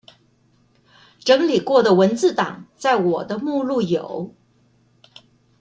[1.19, 4.33] 整理過的文字檔在我的目錄有